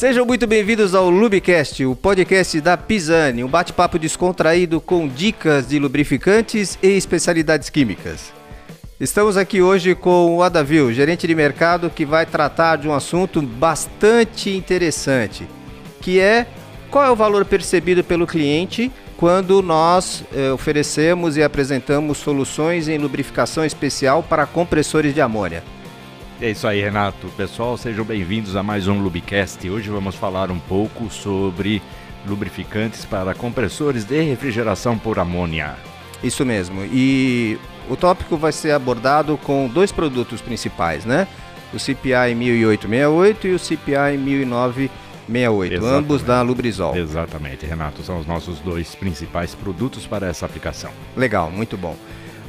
Sejam 0.00 0.24
muito 0.24 0.46
bem-vindos 0.46 0.94
ao 0.94 1.10
Lubicast, 1.10 1.84
o 1.84 1.94
podcast 1.94 2.58
da 2.62 2.74
Pisani, 2.74 3.44
um 3.44 3.48
bate-papo 3.48 3.98
descontraído 3.98 4.80
com 4.80 5.06
dicas 5.06 5.68
de 5.68 5.78
lubrificantes 5.78 6.78
e 6.82 6.96
especialidades 6.96 7.68
químicas. 7.68 8.32
Estamos 8.98 9.36
aqui 9.36 9.60
hoje 9.60 9.94
com 9.94 10.38
o 10.38 10.42
Adavil, 10.42 10.90
gerente 10.90 11.26
de 11.26 11.34
mercado, 11.34 11.90
que 11.90 12.06
vai 12.06 12.24
tratar 12.24 12.76
de 12.76 12.88
um 12.88 12.94
assunto 12.94 13.42
bastante 13.42 14.48
interessante, 14.48 15.46
que 16.00 16.18
é 16.18 16.46
qual 16.90 17.04
é 17.04 17.10
o 17.10 17.14
valor 17.14 17.44
percebido 17.44 18.02
pelo 18.02 18.26
cliente 18.26 18.90
quando 19.18 19.60
nós 19.60 20.24
eh, 20.34 20.50
oferecemos 20.50 21.36
e 21.36 21.42
apresentamos 21.42 22.16
soluções 22.16 22.88
em 22.88 22.96
lubrificação 22.96 23.66
especial 23.66 24.22
para 24.22 24.46
compressores 24.46 25.12
de 25.12 25.20
amônia. 25.20 25.62
É 26.42 26.50
isso 26.50 26.66
aí, 26.66 26.80
Renato. 26.80 27.26
Pessoal, 27.36 27.76
sejam 27.76 28.02
bem-vindos 28.02 28.56
a 28.56 28.62
mais 28.62 28.88
um 28.88 28.98
Lubicast. 29.02 29.68
Hoje 29.68 29.90
vamos 29.90 30.14
falar 30.14 30.50
um 30.50 30.58
pouco 30.58 31.10
sobre 31.10 31.82
lubrificantes 32.26 33.04
para 33.04 33.34
compressores 33.34 34.06
de 34.06 34.22
refrigeração 34.22 34.96
por 34.96 35.18
amônia. 35.18 35.76
Isso 36.24 36.46
mesmo. 36.46 36.82
E 36.90 37.58
o 37.90 37.96
tópico 37.96 38.38
vai 38.38 38.52
ser 38.52 38.70
abordado 38.70 39.36
com 39.36 39.68
dois 39.68 39.92
produtos 39.92 40.40
principais, 40.40 41.04
né? 41.04 41.28
O 41.74 41.78
CPI 41.78 42.34
1868 42.34 43.46
e 43.46 43.52
o 43.52 43.58
CPI 43.58 44.16
1968, 44.16 45.74
Exatamente. 45.74 45.98
ambos 45.98 46.22
da 46.22 46.40
Lubrizol. 46.40 46.96
Exatamente, 46.96 47.66
Renato. 47.66 48.02
São 48.02 48.18
os 48.18 48.26
nossos 48.26 48.60
dois 48.60 48.94
principais 48.94 49.54
produtos 49.54 50.06
para 50.06 50.28
essa 50.28 50.46
aplicação. 50.46 50.90
Legal, 51.14 51.50
muito 51.50 51.76
bom. 51.76 51.94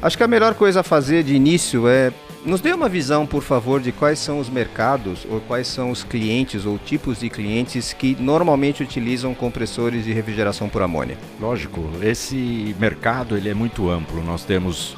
Acho 0.00 0.16
que 0.16 0.24
a 0.24 0.28
melhor 0.28 0.54
coisa 0.54 0.80
a 0.80 0.82
fazer 0.82 1.22
de 1.22 1.34
início 1.34 1.86
é 1.86 2.10
nos 2.44 2.60
dê 2.60 2.72
uma 2.72 2.88
visão, 2.88 3.26
por 3.26 3.42
favor, 3.42 3.80
de 3.80 3.92
quais 3.92 4.18
são 4.18 4.38
os 4.40 4.48
mercados 4.48 5.26
ou 5.30 5.40
quais 5.40 5.66
são 5.68 5.90
os 5.90 6.02
clientes 6.02 6.66
ou 6.66 6.78
tipos 6.78 7.20
de 7.20 7.30
clientes 7.30 7.92
que 7.92 8.16
normalmente 8.18 8.82
utilizam 8.82 9.34
compressores 9.34 10.04
de 10.04 10.12
refrigeração 10.12 10.68
por 10.68 10.82
amônia. 10.82 11.16
Lógico, 11.40 11.88
esse 12.02 12.74
mercado 12.78 13.36
ele 13.36 13.48
é 13.48 13.54
muito 13.54 13.88
amplo. 13.88 14.22
Nós 14.24 14.44
temos 14.44 14.96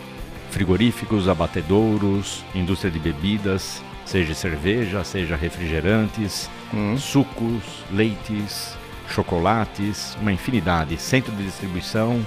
frigoríficos, 0.50 1.28
abatedouros, 1.28 2.44
indústria 2.54 2.91
de 2.91 2.98
bebidas, 2.98 3.82
seja 4.06 4.34
cerveja, 4.34 5.02
seja 5.04 5.36
refrigerantes, 5.36 6.48
Hum, 6.72 6.97
sucos, 6.98 7.62
leites, 7.92 8.74
chocolates, 9.08 10.16
uma 10.20 10.32
infinidade, 10.32 10.97
centro 11.00 11.30
de 11.32 11.44
distribuição, 11.44 12.24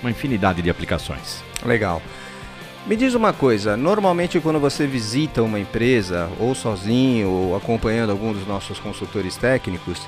uma 0.00 0.10
infinidade 0.10 0.62
de 0.62 0.70
aplicações. 0.70 1.42
legal. 1.64 2.00
Me 2.86 2.96
diz 2.96 3.14
uma 3.14 3.32
coisa, 3.32 3.76
normalmente 3.76 4.40
quando 4.40 4.58
você 4.58 4.86
visita 4.86 5.42
uma 5.42 5.58
empresa, 5.60 6.28
ou 6.40 6.54
sozinho, 6.54 7.28
ou 7.30 7.56
acompanhando 7.56 8.10
algum 8.10 8.32
dos 8.32 8.46
nossos 8.46 8.78
consultores 8.80 9.36
técnicos, 9.36 10.00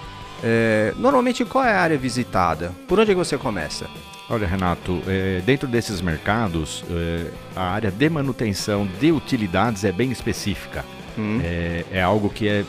é, 0.42 0.92
normalmente 0.96 1.44
qual 1.44 1.64
é 1.64 1.72
a 1.72 1.80
área 1.80 1.96
visitada? 1.96 2.72
Por 2.88 2.98
onde 2.98 3.12
é 3.12 3.14
que 3.14 3.18
você 3.18 3.38
começa? 3.38 3.86
Olha, 4.28 4.46
Renato, 4.46 5.02
eh, 5.06 5.42
dentro 5.44 5.68
desses 5.68 6.00
mercados, 6.00 6.82
eh, 6.90 7.26
a 7.54 7.62
área 7.62 7.90
de 7.90 8.08
manutenção 8.08 8.88
de 8.98 9.12
utilidades 9.12 9.84
é 9.84 9.92
bem 9.92 10.10
específica. 10.10 10.82
Hum, 11.16 11.40
É, 11.44 11.84
é 11.92 12.02
algo 12.02 12.30
que 12.30 12.48
é 12.48 12.64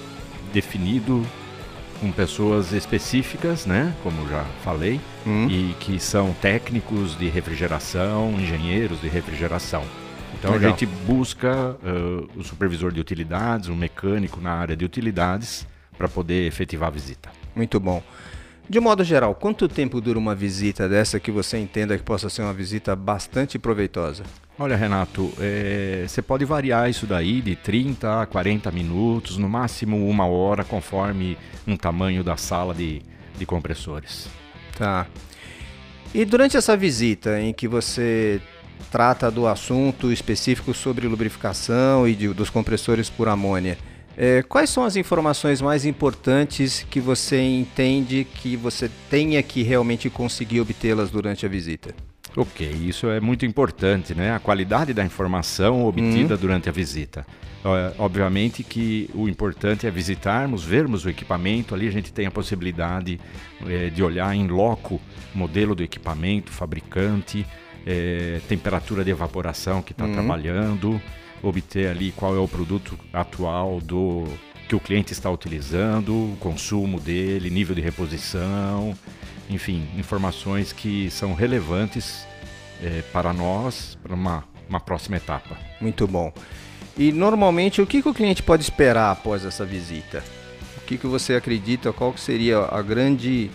definido 0.54 1.26
com 2.00 2.12
pessoas 2.12 2.72
específicas, 2.72 3.66
né? 3.66 3.94
Como 4.04 4.28
já 4.28 4.44
falei, 4.64 5.00
hum, 5.26 5.48
e 5.50 5.76
que 5.80 6.00
são 6.00 6.34
técnicos 6.34 7.18
de 7.18 7.30
refrigeração, 7.30 8.34
engenheiros 8.40 9.02
de 9.02 9.08
refrigeração. 9.08 9.84
Então 10.38 10.52
Legal. 10.52 10.68
a 10.68 10.72
gente 10.72 10.86
busca 10.86 11.78
eh, 11.84 12.28
o 12.36 12.44
supervisor 12.44 12.92
de 12.92 13.00
utilidades, 13.00 13.70
um 13.70 13.76
mecânico 13.76 14.42
na 14.42 14.52
área 14.52 14.76
de 14.76 14.84
utilidades, 14.84 15.66
para 15.98 16.08
poder 16.08 16.46
efetivar 16.46 16.88
a 16.88 16.92
visita. 16.92 17.30
Muito 17.56 17.80
bom. 17.80 18.04
De 18.68 18.80
modo 18.80 19.04
geral, 19.04 19.36
quanto 19.36 19.68
tempo 19.68 20.02
dura 20.02 20.18
uma 20.18 20.36
visita 20.36 20.90
dessa 20.90 21.20
que 21.20 21.32
você 21.32 21.58
entenda 21.58 21.98
que 21.98 22.04
possa 22.04 22.30
ser 22.30 22.42
uma 22.42 22.54
visita 22.54 22.96
bastante 22.96 23.60
proveitosa? 23.60 24.24
Olha, 24.58 24.78
Renato, 24.78 25.34
eh, 25.38 26.06
você 26.08 26.22
pode 26.22 26.46
variar 26.46 26.90
isso 26.90 27.06
daí 27.06 27.42
de 27.42 27.58
30 27.58 28.22
a 28.22 28.26
40 28.26 28.72
minutos, 28.72 29.38
no 29.38 29.50
máximo 29.50 30.08
uma 30.10 30.26
hora, 30.28 30.64
conforme 30.64 31.38
um 31.68 31.76
tamanho 31.76 32.24
da 32.24 32.38
sala 32.38 32.74
de, 32.74 33.02
de 33.38 33.46
compressores. 33.46 34.30
Tá. 34.78 35.08
E 36.14 36.24
durante 36.24 36.56
essa 36.56 36.78
visita 36.78 37.42
em 37.42 37.52
que 37.54 37.68
você 37.68 38.40
trata 38.90 39.30
do 39.30 39.46
assunto 39.46 40.10
específico 40.10 40.74
sobre 40.74 41.06
lubrificação 41.06 42.08
e 42.08 42.16
de- 42.16 42.30
dos 42.34 42.50
compressores 42.50 43.10
por 43.10 43.28
amônia, 43.28 43.78
eh, 44.18 44.42
quais 44.48 44.70
são 44.70 44.86
as 44.86 44.96
informações 44.96 45.62
mais 45.62 45.84
importantes 45.86 46.86
que 46.90 47.02
você 47.02 47.42
entende 47.42 48.24
que 48.24 48.56
você 48.56 48.90
tenha 49.10 49.44
que 49.44 49.64
realmente 49.64 50.10
conseguir 50.10 50.62
obtê-las 50.62 51.12
durante 51.12 51.46
a 51.46 51.50
visita? 51.50 51.94
Ok, 52.38 52.70
isso 52.70 53.08
é 53.10 53.20
muito 53.22 53.46
importante, 53.46 54.14
né? 54.14 54.34
A 54.34 54.40
qualidade 54.40 54.94
da 54.94 55.04
informação 55.06 55.86
obtida 55.86 56.36
durante 56.36 56.68
a 56.68 56.72
visita. 56.72 57.26
Obviamente 57.98 58.62
que 58.64 59.10
o 59.16 59.28
importante 59.28 59.88
é 59.88 59.92
visitarmos, 59.92 60.64
vermos 60.64 61.06
o 61.06 61.10
equipamento. 61.10 61.74
Ali 61.74 61.88
a 61.88 61.92
gente 61.92 62.12
tem 62.14 62.26
a 62.28 62.32
possibilidade 62.32 63.20
eh, 63.66 63.90
de 63.90 64.04
olhar 64.04 64.36
em 64.36 64.48
loco 64.48 65.02
o 65.34 65.38
modelo 65.38 65.74
do 65.74 65.82
equipamento, 65.82 66.52
fabricante, 66.52 67.46
eh, 67.88 68.40
temperatura 68.48 69.04
de 69.04 69.10
evaporação 69.12 69.82
que 69.82 69.94
está 69.94 70.06
Uhum. 70.06 70.14
trabalhando, 70.14 71.02
obter 71.42 71.88
ali 71.88 72.12
qual 72.12 72.36
é 72.36 72.40
o 72.40 72.48
produto 72.48 73.00
atual 73.14 73.80
do 73.82 74.26
que 74.68 74.76
o 74.76 74.80
cliente 74.80 75.14
está 75.14 75.30
utilizando, 75.32 76.12
o 76.12 76.38
consumo 76.40 77.00
dele, 77.00 77.50
nível 77.50 77.74
de 77.76 77.82
reposição, 77.82 78.94
enfim, 79.50 79.88
informações 79.98 80.72
que 80.74 81.10
são 81.12 81.34
relevantes 81.34 82.26
eh, 82.82 83.04
para 83.12 83.34
nós 83.34 83.98
para 84.02 84.14
uma, 84.14 84.44
uma 84.70 84.80
próxima 84.80 85.18
etapa. 85.18 85.58
Muito 85.80 86.08
bom. 86.08 86.32
E 86.98 87.12
normalmente 87.12 87.82
o 87.82 87.88
que, 87.88 88.02
que 88.02 88.10
o 88.10 88.14
cliente 88.14 88.42
pode 88.42 88.64
esperar 88.64 89.12
após 89.12 89.44
essa 89.46 89.66
visita? 89.66 90.24
O 90.78 90.82
que, 90.82 90.98
que 90.98 91.08
você 91.08 91.36
acredita? 91.36 91.92
Qual 91.92 92.14
que 92.14 92.20
seria 92.20 92.60
a 92.60 92.82
grande 92.82 93.52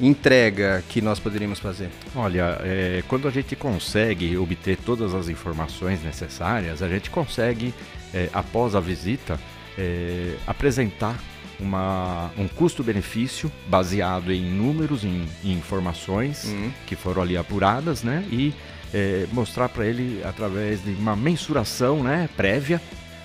entrega 0.00 0.82
que 0.88 1.00
nós 1.00 1.18
poderíamos 1.18 1.58
fazer? 1.58 1.88
Olha, 2.14 2.58
eh, 2.62 3.02
quando 3.08 3.26
a 3.26 3.30
gente 3.30 3.56
consegue 3.56 4.36
obter 4.36 4.76
todas 4.76 5.14
as 5.14 5.28
informações 5.28 6.02
necessárias, 6.02 6.82
a 6.82 6.88
gente 6.88 7.10
consegue, 7.10 7.72
eh, 8.12 8.28
após 8.32 8.74
a 8.74 8.80
visita, 8.80 9.38
eh, 9.78 10.36
apresentar 10.46 11.18
uma, 11.60 12.30
um 12.36 12.48
custo-benefício 12.48 13.50
baseado 13.68 14.32
em 14.32 14.42
números, 14.42 15.04
em, 15.04 15.26
em 15.44 15.52
informações 15.52 16.44
Hum, 16.46 16.70
que 16.86 16.96
foram 16.96 17.22
ali 17.22 17.36
apuradas, 17.36 18.02
né? 18.02 18.24
E 18.30 18.52
eh, 18.92 19.26
mostrar 19.32 19.68
para 19.68 19.86
ele 19.86 20.22
através 20.24 20.82
de 20.84 20.90
uma 20.92 21.16
mensuração, 21.16 22.02
né, 22.02 22.28
prévia 22.36 22.80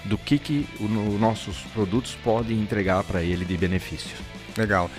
do 0.06 0.18
que 0.18 0.38
que 0.40 0.68
os 0.80 1.20
nossos 1.20 1.58
produtos 1.74 2.16
podem 2.24 2.58
entregar 2.60 3.04
para 3.04 3.22
ele 3.22 3.46
de 3.46 3.56
benefício. 3.58 4.16
legal. 4.58 4.90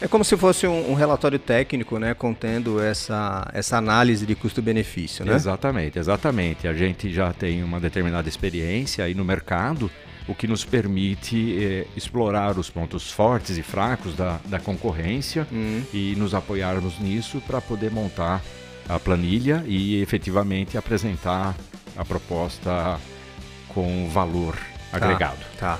É 0.00 0.06
como 0.06 0.24
se 0.24 0.36
fosse 0.36 0.64
um, 0.64 0.92
um 0.92 0.94
relatório 0.94 1.40
técnico, 1.40 1.98
né, 1.98 2.14
contendo 2.14 2.80
essa, 2.80 3.48
essa 3.52 3.76
análise 3.78 4.24
de 4.24 4.34
custo-benefício, 4.36 5.24
né? 5.24 5.34
Exatamente, 5.34 5.98
exatamente. 5.98 6.68
A 6.68 6.72
gente 6.74 7.12
já 7.12 7.32
tem 7.32 7.64
uma 7.64 7.80
determinada 7.80 8.28
experiência 8.28 9.04
aí 9.04 9.12
no 9.12 9.24
mercado, 9.24 9.90
o 10.28 10.34
que 10.34 10.46
nos 10.46 10.64
permite 10.64 11.56
eh, 11.58 11.86
explorar 11.96 12.58
os 12.58 12.68
pontos 12.70 13.10
fortes 13.10 13.56
e 13.56 13.62
fracos 13.62 14.14
da, 14.14 14.38
da 14.44 14.58
concorrência 14.60 15.46
Hum, 15.50 15.82
e 15.92 16.14
nos 16.16 16.34
apoiarmos 16.34 16.98
nisso 17.00 17.42
para 17.46 17.60
poder 17.60 17.90
montar 17.90 18.42
a 18.88 18.98
planilha 18.98 19.64
e 19.66 20.00
efetivamente 20.02 20.76
apresentar 20.78 21.54
a 21.96 22.04
proposta 22.04 22.98
com 23.68 24.08
valor 24.10 24.56
agregado. 24.92 25.38
tá. 25.58 25.78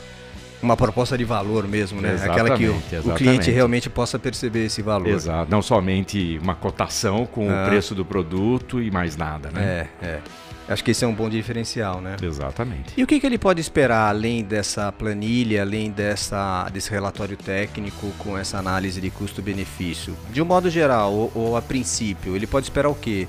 Uma 0.61 0.77
proposta 0.77 1.17
de 1.17 1.23
valor 1.25 1.69
mesmo, 1.69 2.01
né? 2.01 2.15
Aquela 2.21 2.57
que 2.57 2.65
o, 2.67 2.71
Exatamente, 2.73 2.95
o 2.95 2.97
exatamente. 2.99 3.19
cliente 3.23 3.51
realmente 3.53 3.89
possa 3.89 4.19
perceber 4.19 4.65
esse 4.67 4.83
valor. 4.83 5.07
Exato. 5.07 5.49
Não 5.49 5.63
somente 5.63 6.37
uma 6.43 6.57
cotação 6.57 7.25
com 7.27 7.49
Ah. 7.49 7.63
o 7.63 7.69
preço 7.69 7.95
do 7.95 8.05
produto 8.05 8.83
e 8.83 8.91
mais 8.91 9.17
nada, 9.17 9.51
né? 9.53 9.87
É, 10.03 10.05
é. 10.07 10.21
Acho 10.69 10.85
que 10.85 10.91
esse 10.91 11.03
é 11.03 11.09
um 11.09 11.15
bom 11.15 11.31
diferencial, 11.31 12.01
né? 12.01 12.17
Exatamente. 12.23 12.93
E 12.95 13.03
o 13.03 13.07
que, 13.07 13.19
que 13.19 13.27
ele 13.27 13.39
pode 13.39 13.61
esperar 13.61 14.11
além 14.11 14.45
dessa 14.45 14.93
planilha, 14.93 15.63
além 15.63 15.91
dessa, 15.91 16.69
desse 16.71 16.91
relatório 16.91 17.39
técnico 17.39 18.13
com 18.19 18.37
essa 18.37 18.59
análise 18.59 19.01
de 19.01 19.11
custo-benefício? 19.11 20.15
De 20.31 20.43
um 20.43 20.45
modo 20.45 20.69
geral, 20.69 21.13
ou, 21.13 21.33
ou 21.35 21.57
a 21.57 21.63
princípio, 21.63 22.37
ele 22.37 22.47
pode 22.47 22.67
esperar 22.67 22.91
o 22.91 22.95
quê? 22.95 23.27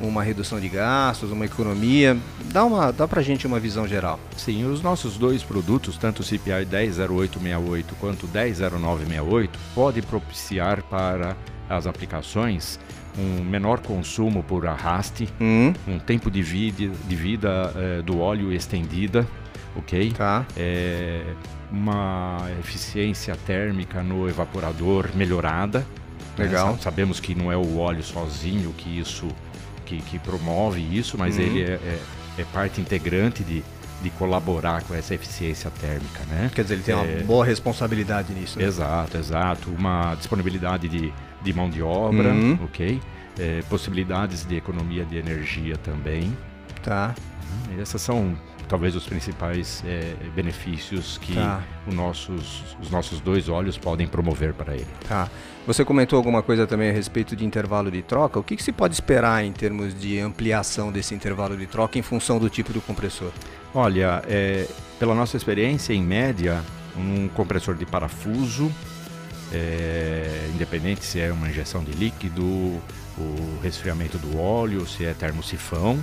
Uma 0.00 0.22
redução 0.22 0.58
de 0.58 0.68
gastos, 0.68 1.30
uma 1.30 1.44
economia? 1.44 2.16
Dá, 2.46 2.64
uma, 2.64 2.90
dá 2.90 3.06
pra 3.06 3.20
gente 3.20 3.46
uma 3.46 3.60
visão 3.60 3.86
geral. 3.86 4.18
Sim, 4.36 4.64
os 4.64 4.80
nossos 4.80 5.18
dois 5.18 5.42
produtos, 5.42 5.98
tanto 5.98 6.20
o 6.20 6.24
CPI 6.24 6.64
100868 6.64 7.96
quanto 8.00 8.24
o 8.24 8.28
100968, 8.28 9.58
podem 9.74 10.02
propiciar 10.02 10.82
para 10.84 11.36
as 11.68 11.86
aplicações 11.86 12.78
um 13.18 13.42
menor 13.44 13.80
consumo 13.80 14.42
por 14.42 14.66
arraste, 14.66 15.28
Hum, 15.40 15.72
um 15.86 15.98
tempo 15.98 16.30
de 16.30 16.40
vida, 16.42 16.90
de 17.08 17.16
vida 17.16 17.72
eh, 17.76 18.02
do 18.02 18.20
óleo 18.20 18.52
estendida, 18.52 19.26
ok? 19.76 20.12
tá. 20.12 20.46
É, 20.56 21.22
uma 21.70 22.38
eficiência 22.60 23.36
térmica 23.46 24.02
no 24.02 24.28
evaporador 24.28 25.08
melhorada. 25.14 25.80
né? 26.36 26.44
Legal. 26.44 26.74
Sa- 26.76 26.82
Sabemos 26.84 27.20
que 27.20 27.34
não 27.34 27.50
é 27.52 27.56
o 27.56 27.78
óleo 27.78 28.02
sozinho 28.02 28.72
que 28.76 28.98
isso 28.98 29.26
que, 29.84 29.98
que 30.02 30.18
promove 30.18 30.80
isso, 30.80 31.16
mas 31.18 31.36
Uhum. 31.36 31.42
ele 31.42 31.62
é, 31.62 31.72
é- 31.74 31.98
é 32.38 32.44
parte 32.52 32.80
integrante 32.80 33.42
de, 33.42 33.64
de 34.02 34.10
colaborar 34.10 34.82
com 34.84 34.94
essa 34.94 35.14
eficiência 35.14 35.70
térmica, 35.80 36.20
né? 36.28 36.50
Quer 36.54 36.62
dizer, 36.62 36.74
ele 36.74 36.82
tem 36.84 36.94
uma 36.94 37.04
É. 37.06 37.22
boa 37.22 37.44
responsabilidade 37.44 38.32
nisso. 38.32 38.58
né? 38.58 38.64
Exato, 38.66 39.16
exato. 39.18 39.70
Uma 39.70 40.14
disponibilidade 40.14 40.88
de, 40.88 41.12
de 41.50 41.54
mão 41.54 41.70
de 41.70 41.82
obra, 41.82 42.28
Uhum. 42.32 42.58
ok? 42.64 43.00
É, 43.38 43.62
possibilidades 43.70 44.44
de 44.44 44.56
economia 44.56 45.04
de 45.04 45.16
energia 45.16 45.76
também. 45.78 46.36
Tá. 46.82 47.14
E 47.74 47.80
Essas 47.80 48.02
são 48.02 48.36
talvez 48.68 48.94
os 48.94 49.06
principais 49.06 49.82
é, 49.86 50.12
benefícios 50.34 51.16
que 51.18 51.34
Tá. 51.34 51.62
nossos, 51.90 52.76
os 52.82 52.90
nossos 52.90 53.18
dois 53.20 53.48
óleos 53.48 53.78
podem 53.78 54.06
promover 54.06 54.52
para 54.52 54.74
ele. 54.74 54.86
Tá. 55.08 55.30
Você 55.66 55.84
comentou 55.84 56.16
alguma 56.18 56.42
coisa 56.42 56.66
também 56.66 56.90
a 56.90 56.92
respeito 56.92 57.34
de 57.34 57.44
intervalo 57.46 57.90
de 57.90 58.02
troca. 58.02 58.38
O 58.38 58.42
que, 58.42 58.56
que 58.56 58.62
se 58.62 58.72
pode 58.72 58.92
esperar 58.94 59.42
em 59.44 59.52
termos 59.52 59.98
de 59.98 60.18
ampliação 60.18 60.92
desse 60.92 61.14
intervalo 61.14 61.56
de 61.56 61.66
troca 61.66 61.98
em 61.98 62.02
função 62.02 62.38
do 62.38 62.50
tipo 62.50 62.72
do 62.74 62.80
compressor? 62.82 63.30
Olha, 63.74 64.22
é, 64.28 64.66
pela 64.98 65.14
nossa 65.14 65.36
experiência, 65.36 65.94
em 65.94 66.02
média, 66.02 66.62
um 66.96 67.28
compressor 67.28 67.74
de 67.74 67.86
parafuso, 67.86 68.70
é, 69.52 70.50
independente 70.54 71.04
se 71.04 71.20
é 71.20 71.32
uma 71.32 71.48
injeção 71.48 71.82
de 71.82 71.92
líquido, 71.92 72.42
o 72.44 73.58
resfriamento 73.62 74.18
do 74.18 74.38
óleo, 74.38 74.86
se 74.86 75.04
é 75.04 75.12
termosifão, 75.12 75.98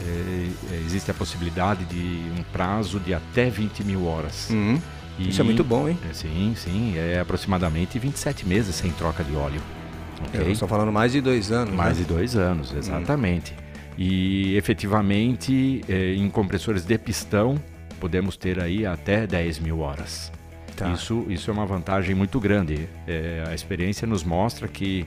é, 0.00 0.48
é, 0.74 0.76
existe 0.86 1.10
a 1.10 1.14
possibilidade 1.14 1.84
de 1.86 2.22
um 2.38 2.42
prazo 2.52 2.98
de 3.00 3.12
até 3.12 3.50
20 3.50 3.84
mil 3.84 4.06
horas. 4.06 4.48
Hum, 4.50 4.78
E- 5.18 5.28
isso 5.30 5.40
é 5.40 5.44
muito 5.44 5.64
bom, 5.64 5.88
hein? 5.88 5.98
É, 6.08 6.12
Sim, 6.14 6.54
sim, 6.56 6.94
é 6.96 7.18
aproximadamente 7.20 7.98
27 7.98 8.46
meses 8.46 8.74
sem 8.76 8.90
troca 8.92 9.24
de 9.24 9.34
óleo. 9.34 9.60
ok? 10.28 10.40
Eu 10.40 10.50
estou 10.52 10.68
falando 10.68 10.92
mais 10.92 11.12
de 11.12 11.20
dois 11.20 11.50
anos. 11.50 11.74
Mais 11.74 11.98
né? 11.98 12.04
de 12.04 12.08
dois 12.08 12.36
anos, 12.36 12.72
exatamente. 12.72 13.52
E 14.00 14.54
efetivamente, 14.56 15.80
eh, 15.88 16.14
em 16.14 16.30
compressores 16.30 16.84
de 16.84 16.96
pistão, 16.96 17.60
podemos 17.98 18.36
ter 18.36 18.62
aí 18.62 18.86
até 18.86 19.26
10 19.26 19.58
mil 19.58 19.80
horas. 19.80 20.30
Tá. 20.78 20.92
Isso, 20.92 21.26
isso 21.28 21.50
é 21.50 21.52
uma 21.52 21.66
vantagem 21.66 22.14
muito 22.14 22.38
grande. 22.38 22.88
Eh, 23.06 23.44
a 23.48 23.54
experiência 23.54 24.06
nos 24.06 24.22
mostra 24.24 24.68
que 24.68 25.06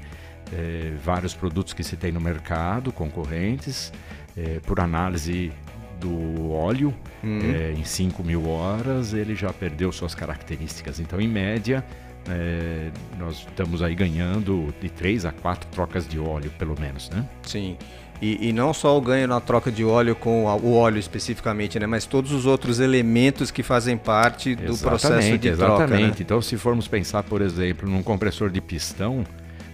eh, 0.54 0.92
vários 1.04 1.34
produtos 1.34 1.74
que 1.74 1.84
se 1.84 1.96
tem 1.96 2.12
no 2.12 2.20
mercado, 2.20 2.92
concorrentes, 2.92 3.92
eh, 4.38 4.60
por 4.66 4.80
análise 4.80 5.52
do 6.00 6.52
óleo, 6.52 6.94
Uhum. 7.24 7.40
eh, 7.54 7.74
em 7.78 7.84
5 7.86 8.24
mil 8.24 8.50
horas, 8.50 9.14
ele 9.14 9.36
já 9.36 9.54
perdeu 9.54 9.92
suas 9.92 10.14
características. 10.16 11.00
Então, 11.00 11.22
em 11.22 11.28
média, 11.28 11.86
eh, 12.28 12.90
nós 13.20 13.38
estamos 13.48 13.82
aí 13.84 13.94
ganhando 13.96 14.74
de 14.82 14.90
3 14.90 15.26
a 15.26 15.32
4 15.32 15.70
trocas 15.70 16.08
de 16.08 16.20
óleo, 16.20 16.52
pelo 16.58 16.76
menos, 16.80 17.10
né? 17.12 17.24
Sim. 17.44 17.78
E, 18.22 18.50
e 18.50 18.54
não 18.54 18.72
só 18.72 18.96
o 18.96 19.02
ganho 19.02 19.28
na 19.28 19.40
troca 19.42 19.72
de 19.72 19.84
óleo 19.84 20.16
com 20.16 20.46
o 20.46 20.74
óleo 20.76 21.00
especificamente, 21.00 21.80
né? 21.80 21.88
Mas 21.88 22.06
todos 22.06 22.32
os 22.32 22.46
outros 22.46 22.80
elementos 22.80 23.50
que 23.50 23.64
fazem 23.64 23.98
parte 23.98 24.54
do 24.54 24.78
processo 24.78 25.38
de 25.40 25.52
troca, 25.56 25.88
né? 25.88 25.96
Exatamente. 25.96 26.22
Então, 26.22 26.40
se 26.42 26.56
formos 26.56 26.88
pensar, 26.88 27.24
por 27.24 27.42
exemplo, 27.42 27.90
num 27.90 28.04
compressor 28.04 28.52
de 28.52 28.62
pistão, 28.62 29.24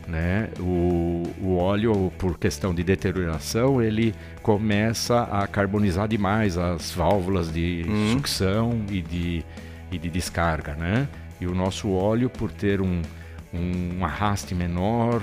né, 0.07 0.47
o, 0.61 1.23
o 1.41 1.57
óleo, 1.57 2.09
por 2.17 2.39
questão 2.39 2.73
de 2.73 2.81
deterioração, 2.81 3.81
ele 3.81 4.15
começa 4.41 5.23
a 5.23 5.45
carbonizar 5.45 6.07
demais 6.07 6.57
as 6.57 6.91
válvulas 6.91 7.51
de 7.51 7.83
Uhum. 7.85 8.13
sucção 8.13 8.81
e 8.89 9.01
de, 9.01 9.43
e 9.91 9.97
de 9.97 10.09
descarga, 10.09 10.75
né? 10.75 11.09
E 11.41 11.45
o 11.45 11.53
nosso 11.53 11.91
óleo, 11.91 12.29
por 12.29 12.49
ter 12.49 12.79
um, 12.79 13.01
um 13.53 14.05
arraste 14.05 14.55
menor, 14.55 15.21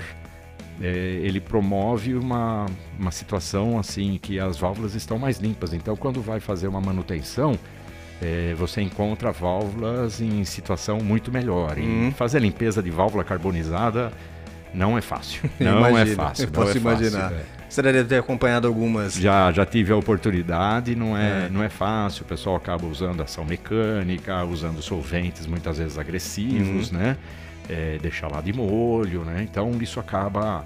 é, 0.81 0.87
ele 1.21 1.39
promove 1.39 2.13
uma, 2.15 2.65
uma 2.99 3.11
situação 3.11 3.79
assim 3.79 4.19
que 4.21 4.39
as 4.39 4.57
válvulas 4.57 4.93
estão 4.95 5.17
mais 5.17 5.39
limpas. 5.39 5.73
Então, 5.73 5.95
quando 5.95 6.21
vai 6.21 6.39
fazer 6.39 6.67
uma 6.67 6.81
manutenção, 6.81 7.57
é, 8.21 8.53
você 8.57 8.81
encontra 8.81 9.31
válvulas 9.31 10.21
em 10.21 10.43
situação 10.45 10.99
muito 10.99 11.31
melhor. 11.31 11.77
Uhum. 11.77 12.09
E 12.09 12.11
fazer 12.11 12.39
limpeza 12.41 12.81
de 12.83 12.89
válvula 12.91 13.23
carbonizada 13.23 14.11
não 14.73 14.97
é 14.97 15.01
fácil. 15.01 15.49
Não 15.59 15.97
é 15.97 16.05
fácil. 16.05 16.43
eu 16.43 16.47
não 16.47 16.53
posso 16.53 16.77
é 16.77 16.79
fácil, 16.81 17.07
imaginar. 17.07 17.31
é. 17.31 17.45
Você 17.69 17.81
deve 17.81 18.03
ter 18.05 18.17
acompanhado 18.19 18.67
algumas. 18.67 19.15
Já, 19.15 19.51
já 19.51 19.65
tive 19.65 19.91
a 19.91 19.97
oportunidade, 19.97 20.95
não 20.95 21.17
é, 21.17 21.45
É. 21.45 21.49
não 21.49 21.61
é 21.63 21.67
fácil, 21.69 22.23
o 22.23 22.25
pessoal 22.25 22.55
acaba 22.55 22.85
usando 22.85 23.21
ação 23.21 23.43
mecânica, 23.43 24.43
usando 24.45 24.81
solventes 24.81 25.45
muitas 25.47 25.77
vezes 25.77 25.97
agressivos, 25.97 26.91
Uhum. 26.91 26.97
né? 26.97 27.17
É, 27.69 27.97
deixar 27.99 28.31
lá 28.31 28.41
de 28.41 28.53
molho, 28.53 29.23
né? 29.23 29.41
Então 29.41 29.71
isso 29.81 29.99
acaba, 29.99 30.65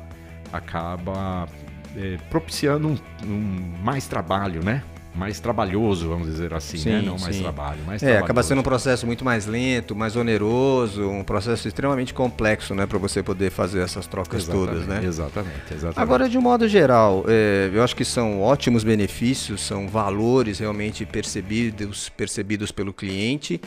acaba 0.52 1.48
é, 1.96 2.18
propiciando 2.30 2.90
um, 2.90 2.98
um 3.26 3.74
mais 3.82 4.08
trabalho, 4.08 4.64
né? 4.64 4.84
Mais 5.16 5.40
trabalhoso, 5.40 6.08
vamos 6.08 6.28
dizer 6.28 6.54
assim, 6.54 6.78
né? 6.90 7.00
Sim, 7.00 7.06
Não 7.06 7.18
mais 7.18 7.36
sim. 7.36 7.42
trabalho, 7.42 7.80
mais 7.86 8.02
É, 8.04 8.20
acaba 8.20 8.44
sendo 8.44 8.60
um 8.60 8.64
processo 8.64 9.06
muito 9.06 9.26
mais 9.26 9.46
lento, 9.46 9.96
mais 9.96 10.16
oneroso, 10.16 11.10
um 11.10 11.24
processo 11.24 11.68
extremamente 11.68 12.14
complexo, 12.14 12.74
né, 12.76 12.86
para 12.86 12.98
você 13.00 13.22
poder 13.24 13.50
fazer 13.50 13.80
essas 13.82 14.06
trocas 14.08 14.46
todas, 14.48 14.86
né? 14.86 15.02
Exatamente, 15.04 15.74
exatamente. 15.74 16.00
Agora, 16.00 16.30
de 16.30 16.38
um 16.38 16.42
modo 16.42 16.68
geral, 16.68 17.26
é, 17.28 17.70
eu 17.74 17.84
acho 17.84 17.96
que 17.96 18.06
são 18.06 18.40
ótimos 18.42 18.84
benefícios, 18.84 19.62
são 19.62 19.88
valores 19.88 20.60
realmente 20.60 21.06
percebidos, 21.06 22.08
percebidos 22.10 22.72
pelo 22.72 22.94
cliente 22.94 23.60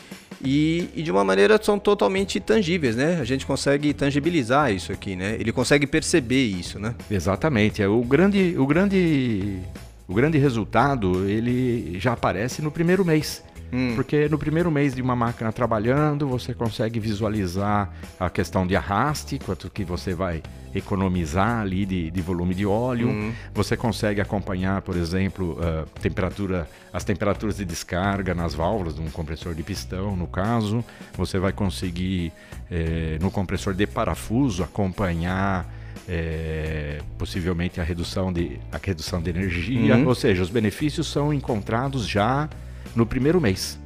e, 0.43 0.89
e 0.95 1.03
de 1.03 1.11
uma 1.11 1.25
maneira 1.25 1.59
são 1.63 1.79
totalmente 1.79 2.39
tangíveis, 2.41 2.97
né? 2.97 3.19
A 3.21 3.25
gente 3.25 3.45
consegue 3.45 3.93
tangibilizar 3.93 4.73
isso 4.73 4.93
aqui, 4.93 5.17
né? 5.17 5.37
Ele 5.39 5.53
consegue 5.53 5.87
perceber 5.87 6.45
isso, 6.45 6.79
né? 6.79 6.95
Exatamente. 7.11 7.83
É, 7.83 7.89
O 7.89 8.03
grande, 8.03 8.55
o 8.57 8.67
grande, 8.67 9.59
o 10.07 10.15
grande 10.15 10.39
resultado 10.39 11.29
ele 11.29 11.99
já 11.99 12.13
aparece 12.13 12.63
no 12.63 12.71
primeiro 12.71 13.05
mês. 13.05 13.43
Hum. 13.73 13.95
Porque 13.95 14.29
no 14.29 14.37
primeiro 14.37 14.71
mês 14.71 14.95
de 14.95 15.01
uma 15.01 15.17
máquina 15.17 15.51
trabalhando, 15.51 16.29
você 16.29 16.53
consegue 16.53 17.01
visualizar 17.01 17.91
a 18.21 18.29
questão 18.29 18.67
de 18.67 18.77
arraste, 18.77 19.39
quanto 19.39 19.71
que 19.71 19.83
você 19.83 20.13
vai 20.15 20.43
economizar 20.75 21.61
ali 21.61 21.87
de, 21.87 22.11
de 22.11 22.21
volume 22.21 22.55
de 22.55 22.67
óleo. 22.67 23.09
Uhum. 23.09 23.33
Você 23.55 23.77
consegue 23.77 24.21
acompanhar, 24.21 24.83
por 24.83 24.97
exemplo, 24.97 25.57
a 25.61 26.01
temperatura, 26.01 26.69
as 26.93 27.03
temperaturas 27.03 27.57
de 27.57 27.65
descarga 27.65 28.35
nas 28.35 28.55
válvulas 28.55 28.95
de 28.95 29.01
um 29.01 29.11
compressor 29.11 29.55
de 29.55 29.63
pistão, 29.63 30.17
no 30.17 30.27
caso. 30.27 30.85
Você 31.17 31.39
vai 31.39 31.53
conseguir, 31.53 32.31
eh, 32.71 33.19
no 33.21 33.31
compressor 33.31 33.73
de 33.75 33.87
parafuso, 33.87 34.63
acompanhar 34.63 35.67
eh, 36.09 37.01
possivelmente 37.19 37.81
a 37.81 37.85
redução 37.85 38.33
de, 38.33 38.59
a 38.71 38.79
redução 38.83 39.21
de 39.21 39.31
energia. 39.31 39.97
Uhum. 39.97 40.07
Ou 40.09 40.15
seja, 40.15 40.43
os 40.43 40.51
benefícios 40.51 41.07
são 41.07 41.33
encontrados 41.33 42.07
já 42.07 42.49
no 42.95 43.07
primeiro 43.07 43.41
mês. 43.41 43.79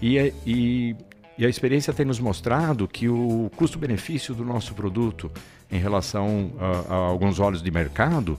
E, 0.00 0.18
é- 0.18 0.32
e, 0.46 0.96
e 1.38 1.46
a 1.46 1.48
experiência 1.48 1.92
tem 1.92 2.04
nos 2.04 2.18
mostrado 2.18 2.88
que 2.88 3.08
o 3.08 3.50
custo-benefício 3.56 4.34
do 4.34 4.44
nosso 4.44 4.74
produto 4.74 5.30
em 5.70 5.78
relação 5.78 6.52
a, 6.58 6.94
a 6.94 6.96
alguns 6.96 7.40
óleos 7.40 7.62
de 7.62 7.70
mercado, 7.70 8.38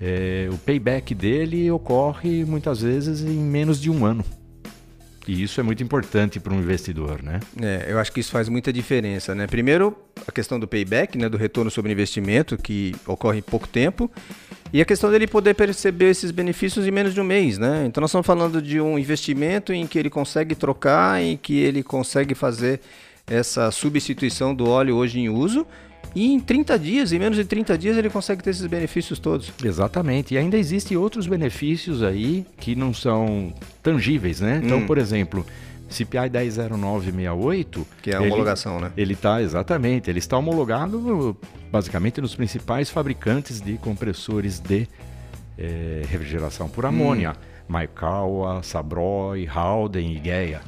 é, 0.00 0.48
o 0.50 0.58
payback 0.58 1.14
dele 1.14 1.70
ocorre 1.70 2.44
muitas 2.44 2.80
vezes 2.80 3.20
em 3.20 3.38
menos 3.38 3.80
de 3.80 3.88
um 3.90 4.04
ano. 4.04 4.24
E 5.26 5.42
isso 5.42 5.58
é 5.60 5.62
muito 5.62 5.82
importante 5.82 6.38
para 6.38 6.52
um 6.52 6.58
investidor, 6.58 7.22
né? 7.22 7.40
É, 7.60 7.86
eu 7.88 7.98
acho 7.98 8.12
que 8.12 8.20
isso 8.20 8.30
faz 8.30 8.48
muita 8.48 8.72
diferença, 8.72 9.34
né? 9.34 9.46
Primeiro, 9.46 9.96
a 10.26 10.32
questão 10.32 10.60
do 10.60 10.68
payback, 10.68 11.16
né, 11.16 11.28
do 11.28 11.36
retorno 11.36 11.70
sobre 11.70 11.92
investimento, 11.92 12.56
que 12.56 12.94
ocorre 13.06 13.38
em 13.38 13.42
pouco 13.42 13.66
tempo, 13.66 14.10
e 14.72 14.80
a 14.80 14.84
questão 14.84 15.10
dele 15.10 15.26
poder 15.26 15.54
perceber 15.54 16.10
esses 16.10 16.30
benefícios 16.30 16.86
em 16.86 16.90
menos 16.90 17.14
de 17.14 17.20
um 17.20 17.24
mês, 17.24 17.58
né? 17.58 17.84
Então 17.86 18.00
nós 18.00 18.10
estamos 18.10 18.26
falando 18.26 18.60
de 18.60 18.80
um 18.80 18.98
investimento 18.98 19.72
em 19.72 19.86
que 19.86 19.98
ele 19.98 20.10
consegue 20.10 20.54
trocar, 20.54 21.22
em 21.22 21.36
que 21.36 21.58
ele 21.58 21.82
consegue 21.82 22.34
fazer 22.34 22.80
essa 23.26 23.70
substituição 23.70 24.54
do 24.54 24.68
óleo 24.68 24.96
hoje 24.96 25.20
em 25.20 25.28
uso, 25.28 25.66
e 26.14 26.32
em 26.32 26.38
30 26.40 26.78
dias, 26.78 27.12
em 27.12 27.18
menos 27.18 27.36
de 27.36 27.44
30 27.44 27.76
dias, 27.76 27.96
ele 27.96 28.08
consegue 28.10 28.42
ter 28.42 28.50
esses 28.50 28.66
benefícios 28.66 29.18
todos. 29.18 29.52
Exatamente. 29.64 30.34
E 30.34 30.38
ainda 30.38 30.56
existem 30.56 30.96
outros 30.96 31.26
benefícios 31.26 32.02
aí 32.02 32.46
que 32.58 32.74
não 32.76 32.94
são 32.94 33.52
tangíveis, 33.82 34.40
né? 34.40 34.60
Então, 34.64 34.78
Hum. 34.78 34.86
por 34.86 34.98
exemplo, 34.98 35.44
CPI 35.88 36.28
100968, 36.30 37.86
Que 38.02 38.10
é 38.10 38.16
a 38.16 38.20
ele- 38.20 38.26
homologação, 38.28 38.80
né? 38.80 38.90
Ele 38.96 39.12
está, 39.14 39.42
exatamente, 39.42 40.08
ele 40.10 40.18
está 40.18 40.36
homologado 40.38 41.36
basicamente 41.70 42.20
nos 42.20 42.34
principais 42.34 42.90
fabricantes 42.90 43.60
de 43.60 43.74
compressores 43.78 44.60
de 44.60 44.88
eh, 45.56 46.02
refrigeração 46.08 46.68
por 46.68 46.84
amônia. 46.86 47.30
Hum. 47.30 47.54
Maikawa, 47.68 48.62
Sabroy, 48.62 49.46
Halden 49.46 50.12
e 50.16 50.20
Geia. 50.22 50.60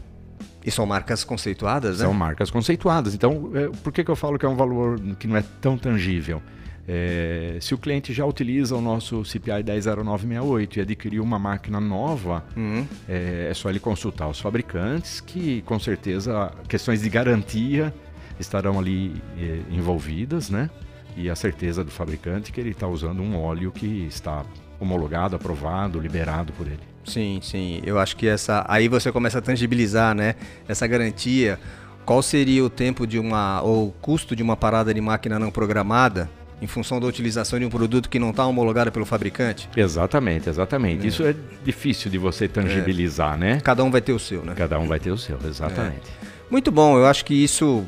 E 0.66 0.70
são 0.72 0.84
marcas 0.84 1.22
conceituadas, 1.22 2.00
né? 2.00 2.04
São 2.04 2.12
marcas 2.12 2.50
conceituadas. 2.50 3.14
Então, 3.14 3.52
eh, 3.54 3.70
por 3.84 3.92
que, 3.92 4.02
que 4.02 4.10
eu 4.10 4.16
falo 4.16 4.36
que 4.36 4.44
é 4.44 4.48
um 4.48 4.56
valor 4.56 4.98
que 5.16 5.28
não 5.28 5.36
é 5.36 5.44
tão 5.60 5.78
tangível? 5.78 6.42
É, 6.88 7.58
se 7.60 7.74
o 7.74 7.78
cliente 7.78 8.12
já 8.12 8.24
utiliza 8.24 8.76
o 8.76 8.80
nosso 8.80 9.24
CPI 9.24 9.62
100968 9.62 10.78
e 10.78 10.82
adquiriu 10.82 11.22
uma 11.22 11.38
máquina 11.38 11.80
nova, 11.80 12.44
uhum. 12.56 12.86
é, 13.08 13.48
é, 13.50 13.54
só 13.54 13.70
ele 13.70 13.80
consultar 13.80 14.28
os 14.28 14.40
fabricantes, 14.40 15.20
que 15.20 15.62
com 15.62 15.78
certeza 15.78 16.52
questões 16.68 17.02
de 17.02 17.08
garantia 17.08 17.94
estarão 18.38 18.78
ali 18.78 19.20
é, 19.38 19.60
envolvidas, 19.70 20.50
né? 20.50 20.70
E 21.16 21.30
a 21.30 21.34
certeza 21.34 21.82
do 21.82 21.90
fabricante 21.90 22.52
que 22.52 22.60
ele 22.60 22.70
está 22.70 22.86
usando 22.86 23.20
um 23.20 23.36
óleo 23.36 23.72
que 23.72 24.06
está 24.06 24.44
homologado, 24.80 25.36
aprovado, 25.36 25.98
liberado 26.00 26.52
por 26.52 26.66
ele. 26.66 26.80
Sim, 27.04 27.38
sim. 27.42 27.80
Eu 27.84 27.98
acho 27.98 28.16
que 28.16 28.26
essa. 28.26 28.64
Aí 28.68 28.88
você 28.88 29.12
começa 29.12 29.38
a 29.38 29.42
tangibilizar, 29.42 30.14
né? 30.14 30.34
Essa 30.68 30.86
garantia. 30.86 31.58
Qual 32.04 32.22
seria 32.22 32.64
o 32.64 32.70
tempo 32.70 33.06
de 33.06 33.18
uma. 33.18 33.60
ou 33.62 33.88
o 33.88 33.92
custo 33.92 34.36
de 34.36 34.42
uma 34.42 34.56
parada 34.56 34.92
de 34.92 35.00
máquina 35.00 35.38
não 35.38 35.50
programada 35.50 36.28
em 36.60 36.66
função 36.66 36.98
da 36.98 37.06
utilização 37.06 37.58
de 37.58 37.64
um 37.64 37.68
produto 37.68 38.08
que 38.08 38.18
não 38.18 38.30
está 38.30 38.46
homologado 38.46 38.90
pelo 38.90 39.04
fabricante? 39.04 39.68
Exatamente, 39.76 40.48
exatamente. 40.48 41.04
É. 41.04 41.08
Isso 41.08 41.22
é 41.24 41.34
difícil 41.64 42.10
de 42.10 42.18
você 42.18 42.48
tangibilizar, 42.48 43.34
é. 43.34 43.36
né? 43.36 43.60
Cada 43.60 43.84
um 43.84 43.90
vai 43.90 44.00
ter 44.00 44.12
o 44.12 44.18
seu, 44.18 44.42
né? 44.44 44.54
Cada 44.56 44.78
um 44.78 44.86
vai 44.86 44.98
ter 44.98 45.10
o 45.10 45.18
seu, 45.18 45.38
exatamente. 45.46 46.10
É. 46.22 46.26
Muito 46.50 46.70
bom, 46.70 46.96
eu 46.96 47.06
acho 47.06 47.24
que 47.24 47.34
isso 47.34 47.84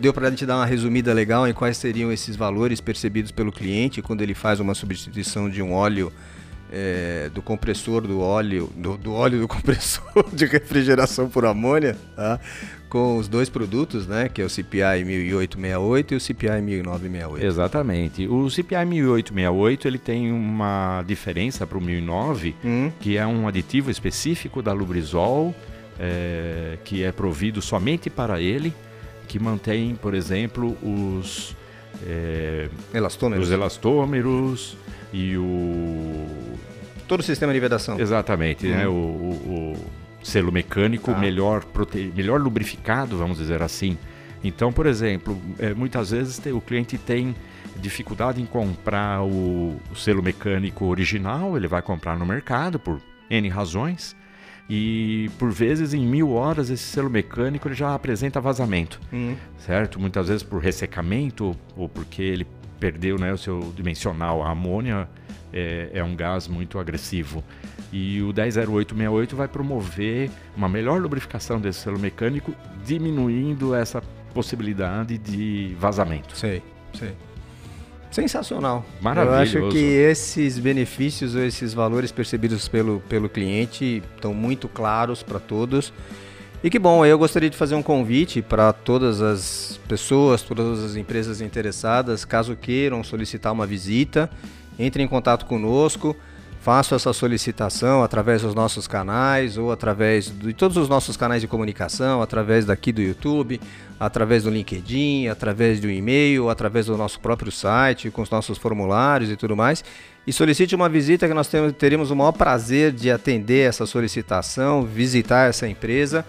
deu 0.00 0.12
para 0.12 0.28
a 0.28 0.30
gente 0.30 0.46
dar 0.46 0.56
uma 0.56 0.66
resumida 0.66 1.12
legal 1.12 1.46
em 1.46 1.52
quais 1.52 1.76
seriam 1.76 2.10
esses 2.10 2.34
valores 2.34 2.80
percebidos 2.80 3.30
pelo 3.30 3.52
cliente 3.52 4.00
quando 4.00 4.22
ele 4.22 4.34
faz 4.34 4.58
uma 4.58 4.74
substituição 4.74 5.48
de 5.48 5.62
um 5.62 5.72
óleo 5.72 6.12
é, 6.72 7.30
do 7.34 7.42
compressor 7.42 8.02
do 8.02 8.20
óleo, 8.20 8.70
do, 8.76 8.96
do, 8.96 9.12
óleo 9.12 9.40
do 9.40 9.48
compressor 9.48 10.24
de 10.32 10.46
refrigeração 10.46 11.28
por 11.28 11.44
amônia, 11.44 11.96
tá? 12.14 12.40
com 12.88 13.18
os 13.18 13.28
dois 13.28 13.48
produtos, 13.48 14.06
né, 14.06 14.28
que 14.28 14.42
é 14.42 14.44
o 14.44 14.50
CPI 14.50 15.04
1868 15.04 16.14
e 16.14 16.16
o 16.16 16.20
CPI 16.20 16.60
1968. 16.60 17.46
Exatamente. 17.46 18.26
O 18.26 18.50
CPI 18.50 18.84
1868 18.84 19.88
ele 19.88 19.98
tem 19.98 20.32
uma 20.32 21.04
diferença 21.06 21.66
para 21.66 21.78
o 21.78 21.80
1009, 21.80 22.56
hum. 22.64 22.90
que 22.98 23.16
é 23.16 23.24
um 23.24 23.46
aditivo 23.46 23.90
específico 23.90 24.60
da 24.60 24.72
Lubrizol, 24.72 25.54
é, 26.00 26.78
que 26.84 27.04
é 27.04 27.12
provido 27.12 27.62
somente 27.62 28.10
para 28.10 28.40
ele, 28.40 28.74
que 29.30 29.38
mantém, 29.38 29.94
por 29.94 30.12
exemplo, 30.12 30.76
os 30.82 31.54
é, 32.04 32.68
elastômeros. 32.92 33.46
os 33.46 33.52
elastômeros 33.52 34.76
e 35.12 35.36
o 35.36 36.26
todo 37.06 37.20
o 37.20 37.22
sistema 37.22 37.52
de 37.52 37.60
vedação. 37.60 37.98
Exatamente, 37.98 38.66
hum. 38.66 38.70
né? 38.70 38.88
O, 38.88 38.92
o, 38.92 39.76
o 40.20 40.26
selo 40.26 40.50
mecânico 40.50 41.12
ah. 41.12 41.18
melhor, 41.18 41.64
prote... 41.64 42.12
melhor 42.14 42.40
lubrificado, 42.40 43.16
vamos 43.16 43.38
dizer 43.38 43.62
assim. 43.62 43.96
Então, 44.42 44.72
por 44.72 44.84
exemplo, 44.86 45.40
é, 45.60 45.74
muitas 45.74 46.10
vezes 46.10 46.40
o 46.46 46.60
cliente 46.60 46.98
tem 46.98 47.36
dificuldade 47.76 48.42
em 48.42 48.46
comprar 48.46 49.22
o, 49.22 49.80
selo 49.94 50.24
mecânico 50.24 50.86
original, 50.86 51.56
ele 51.56 51.68
vai 51.68 51.82
comprar 51.82 52.18
no 52.18 52.26
mercado 52.26 52.80
por 52.80 53.00
N 53.30 53.48
razões. 53.48 54.16
E 54.72 55.28
por 55.36 55.50
vezes 55.50 55.92
em 55.92 56.06
mil 56.06 56.30
horas 56.32 56.70
esse 56.70 56.84
selo 56.84 57.10
mecânico 57.10 57.66
ele 57.66 57.74
já 57.74 57.92
apresenta 57.92 58.40
vazamento, 58.40 59.00
uhum. 59.12 59.34
certo? 59.58 59.98
Muitas 59.98 60.28
vezes 60.28 60.44
por 60.44 60.62
ressecamento 60.62 61.56
ou 61.76 61.88
porque 61.88 62.22
ele 62.22 62.46
perdeu 62.78 63.18
né, 63.18 63.32
o 63.32 63.36
seu 63.36 63.72
dimensional. 63.74 64.44
A 64.44 64.50
amônia 64.50 65.08
é, 65.52 65.90
é 65.92 66.04
um 66.04 66.14
gás 66.14 66.46
muito 66.46 66.78
agressivo. 66.78 67.42
E 67.92 68.22
o 68.22 68.32
100868 68.32 69.34
vai 69.34 69.48
promover 69.48 70.30
uma 70.56 70.68
melhor 70.68 71.00
lubrificação 71.00 71.60
desse 71.60 71.80
selo 71.80 71.98
mecânico, 71.98 72.54
diminuindo 72.84 73.74
essa 73.74 74.00
possibilidade 74.32 75.18
de 75.18 75.74
vazamento. 75.80 76.36
Sei, 76.36 76.62
sei. 76.94 77.12
Sensacional. 78.10 78.84
Maravilhoso. 79.00 79.58
Eu 79.58 79.66
acho 79.66 79.72
que 79.72 79.78
esses 79.78 80.58
benefícios 80.58 81.34
ou 81.34 81.42
esses 81.42 81.72
valores 81.72 82.10
percebidos 82.10 82.68
pelo, 82.68 83.00
pelo 83.08 83.28
cliente 83.28 84.02
estão 84.14 84.34
muito 84.34 84.68
claros 84.68 85.22
para 85.22 85.38
todos. 85.38 85.92
E 86.62 86.68
que 86.68 86.78
bom, 86.78 87.06
eu 87.06 87.18
gostaria 87.18 87.48
de 87.48 87.56
fazer 87.56 87.74
um 87.74 87.82
convite 87.82 88.42
para 88.42 88.72
todas 88.72 89.22
as 89.22 89.80
pessoas, 89.88 90.42
todas 90.42 90.84
as 90.84 90.96
empresas 90.96 91.40
interessadas, 91.40 92.24
caso 92.24 92.54
queiram 92.54 93.02
solicitar 93.02 93.52
uma 93.52 93.66
visita, 93.66 94.28
entre 94.78 95.02
em 95.02 95.08
contato 95.08 95.46
conosco 95.46 96.14
faço 96.60 96.94
essa 96.94 97.12
solicitação 97.12 98.02
através 98.02 98.42
dos 98.42 98.54
nossos 98.54 98.86
canais 98.86 99.56
ou 99.56 99.72
através 99.72 100.30
de 100.30 100.52
todos 100.52 100.76
os 100.76 100.88
nossos 100.88 101.16
canais 101.16 101.40
de 101.40 101.48
comunicação, 101.48 102.20
através 102.20 102.66
daqui 102.66 102.92
do 102.92 103.00
YouTube, 103.00 103.58
através 103.98 104.42
do 104.42 104.50
LinkedIn, 104.50 105.28
através 105.28 105.80
do 105.80 105.90
e-mail, 105.90 106.50
através 106.50 106.86
do 106.86 106.96
nosso 106.98 107.18
próprio 107.18 107.50
site, 107.50 108.10
com 108.10 108.20
os 108.20 108.30
nossos 108.30 108.58
formulários 108.58 109.30
e 109.30 109.36
tudo 109.36 109.56
mais. 109.56 109.82
E 110.26 110.32
solicite 110.32 110.74
uma 110.74 110.88
visita 110.88 111.26
que 111.26 111.32
nós 111.32 111.50
teremos 111.78 112.10
o 112.10 112.16
maior 112.16 112.32
prazer 112.32 112.92
de 112.92 113.10
atender 113.10 113.66
essa 113.66 113.86
solicitação, 113.86 114.82
visitar 114.82 115.48
essa 115.48 115.66
empresa 115.66 116.26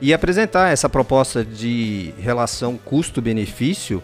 e 0.00 0.14
apresentar 0.14 0.72
essa 0.72 0.88
proposta 0.88 1.44
de 1.44 2.14
relação 2.18 2.78
custo-benefício 2.78 4.00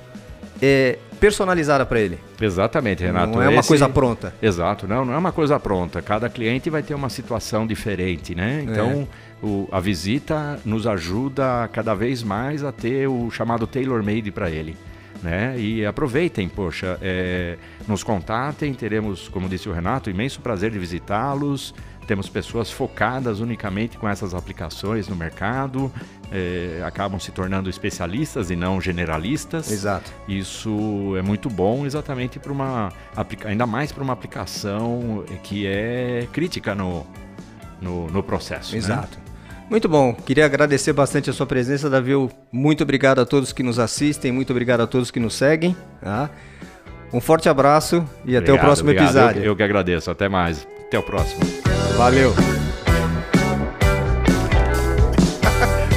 é, 0.60 0.98
personalizada 1.18 1.84
para 1.84 2.00
ele. 2.00 2.18
Exatamente, 2.40 3.02
Renato. 3.02 3.32
Não 3.32 3.42
é 3.42 3.48
uma 3.48 3.60
Esse... 3.60 3.68
coisa 3.68 3.88
pronta. 3.88 4.34
Exato, 4.40 4.86
não, 4.86 5.04
não 5.04 5.14
é 5.14 5.18
uma 5.18 5.32
coisa 5.32 5.58
pronta. 5.58 6.00
Cada 6.00 6.28
cliente 6.28 6.70
vai 6.70 6.82
ter 6.82 6.94
uma 6.94 7.08
situação 7.08 7.66
diferente, 7.66 8.34
né? 8.34 8.64
Então, 8.64 9.06
é. 9.42 9.46
o, 9.46 9.68
a 9.70 9.80
visita 9.80 10.58
nos 10.64 10.86
ajuda 10.86 11.68
cada 11.72 11.94
vez 11.94 12.22
mais 12.22 12.64
a 12.64 12.72
ter 12.72 13.08
o 13.08 13.30
chamado 13.30 13.66
tailor-made 13.66 14.30
para 14.30 14.50
ele. 14.50 14.76
Né? 15.22 15.58
E 15.58 15.84
aproveitem, 15.84 16.48
poxa, 16.48 16.96
é, 17.02 17.56
nos 17.88 18.04
contatem, 18.04 18.72
teremos, 18.72 19.28
como 19.28 19.48
disse 19.48 19.68
o 19.68 19.72
Renato, 19.72 20.08
imenso 20.08 20.40
prazer 20.40 20.70
de 20.70 20.78
visitá-los. 20.78 21.74
Temos 22.08 22.26
pessoas 22.26 22.70
focadas 22.70 23.40
unicamente 23.40 23.98
com 23.98 24.08
essas 24.08 24.32
aplicações 24.32 25.08
no 25.08 25.14
mercado, 25.14 25.92
é, 26.32 26.82
acabam 26.82 27.20
se 27.20 27.30
tornando 27.30 27.68
especialistas 27.68 28.50
e 28.50 28.56
não 28.56 28.80
generalistas. 28.80 29.70
Exato. 29.70 30.10
Isso 30.26 31.14
é 31.18 31.20
muito 31.20 31.50
bom, 31.50 31.84
exatamente 31.84 32.38
para 32.38 32.50
uma 32.50 32.88
ainda 33.44 33.66
mais 33.66 33.92
para 33.92 34.02
uma 34.02 34.14
aplicação 34.14 35.22
que 35.42 35.66
é 35.66 36.26
crítica 36.32 36.74
no, 36.74 37.06
no, 37.78 38.06
no 38.06 38.22
processo. 38.22 38.72
Né? 38.72 38.78
Exato. 38.78 39.18
Né? 39.18 39.24
Muito 39.68 39.86
bom. 39.86 40.14
Queria 40.14 40.46
agradecer 40.46 40.94
bastante 40.94 41.28
a 41.28 41.32
sua 41.34 41.44
presença, 41.44 41.90
Davi. 41.90 42.12
Muito 42.50 42.82
obrigado 42.82 43.18
a 43.18 43.26
todos 43.26 43.52
que 43.52 43.62
nos 43.62 43.78
assistem, 43.78 44.32
muito 44.32 44.50
obrigado 44.50 44.80
a 44.80 44.86
todos 44.86 45.10
que 45.10 45.20
nos 45.20 45.34
seguem. 45.34 45.76
Tá? 46.00 46.30
Um 47.12 47.20
forte 47.20 47.50
abraço 47.50 47.96
e 48.24 48.34
obrigado, 48.34 48.42
até 48.44 48.52
o 48.54 48.58
próximo 48.58 48.88
obrigado. 48.88 49.14
episódio. 49.14 49.42
Eu, 49.42 49.52
eu 49.52 49.56
que 49.56 49.62
agradeço. 49.62 50.10
Até 50.10 50.26
mais. 50.26 50.66
Até 50.88 50.98
o 50.98 51.02
próximo. 51.02 51.42
Valeu. 51.98 52.32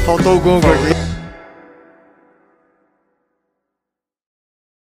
Faltou 0.05 0.35
o 0.35 0.39
gongo 0.41 0.67
aqui. 0.67 1.10